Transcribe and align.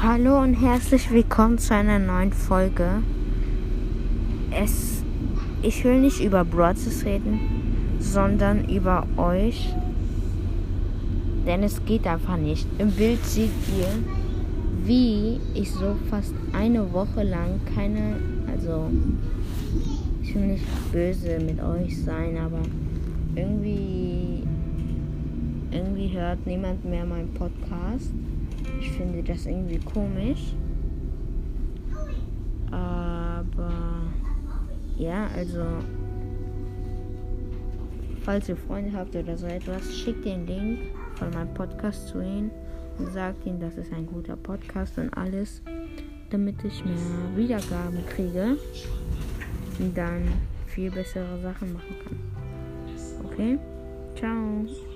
Hallo 0.00 0.40
und 0.40 0.54
herzlich 0.54 1.10
willkommen 1.10 1.58
zu 1.58 1.74
einer 1.74 1.98
neuen 1.98 2.32
Folge. 2.32 3.02
Es, 4.52 5.02
ich 5.60 5.82
will 5.82 6.00
nicht 6.00 6.20
über 6.20 6.44
Broadcast 6.44 7.04
reden, 7.04 7.40
sondern 7.98 8.68
über 8.68 9.08
euch. 9.16 9.74
Denn 11.44 11.64
es 11.64 11.84
geht 11.84 12.06
einfach 12.06 12.36
nicht. 12.36 12.64
Im 12.78 12.92
Bild 12.92 13.24
seht 13.24 13.50
ihr, 13.76 13.88
wie 14.84 15.40
ich 15.54 15.72
so 15.72 15.96
fast 16.08 16.32
eine 16.52 16.92
Woche 16.92 17.24
lang 17.24 17.58
keine, 17.74 18.20
also 18.52 18.92
ich 20.22 20.32
will 20.32 20.46
nicht 20.46 20.92
böse 20.92 21.40
mit 21.40 21.60
euch 21.60 22.00
sein, 22.04 22.38
aber 22.38 22.60
irgendwie, 23.34 24.44
irgendwie 25.72 26.16
hört 26.16 26.46
niemand 26.46 26.84
mehr 26.84 27.04
meinen 27.04 27.34
Podcast. 27.34 28.12
Ich 28.80 28.90
finde 28.92 29.22
das 29.22 29.46
irgendwie 29.46 29.78
komisch. 29.78 30.54
Aber 32.70 34.02
ja, 34.96 35.28
also 35.34 35.62
falls 38.22 38.48
ihr 38.48 38.56
Freunde 38.56 38.92
habt 38.92 39.14
oder 39.16 39.36
so 39.36 39.46
etwas, 39.46 39.94
schickt 39.96 40.24
den 40.24 40.46
Link 40.46 40.78
von 41.14 41.30
meinem 41.30 41.52
Podcast 41.54 42.08
zu 42.08 42.20
ihnen 42.20 42.50
und 42.98 43.12
sagt 43.12 43.46
ihnen, 43.46 43.60
das 43.60 43.76
ist 43.76 43.92
ein 43.92 44.06
guter 44.06 44.36
Podcast 44.36 44.98
und 44.98 45.16
alles, 45.16 45.62
damit 46.30 46.62
ich 46.64 46.84
mehr 46.84 46.94
Wiedergaben 47.36 48.04
kriege 48.06 48.56
und 49.78 49.96
dann 49.96 50.22
viel 50.66 50.90
bessere 50.90 51.40
Sachen 51.40 51.72
machen 51.72 51.96
kann. 52.04 53.30
Okay? 53.32 53.58
Ciao. 54.16 54.87